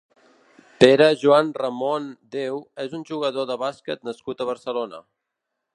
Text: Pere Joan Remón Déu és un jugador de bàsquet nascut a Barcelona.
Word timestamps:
Pere 0.83 1.09
Joan 1.23 1.51
Remón 1.63 2.09
Déu 2.39 2.59
és 2.85 2.99
un 3.01 3.05
jugador 3.11 3.49
de 3.53 3.61
bàsquet 3.67 4.05
nascut 4.11 4.41
a 4.47 4.51
Barcelona. 4.53 5.05